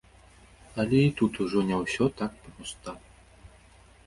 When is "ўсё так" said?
1.83-2.31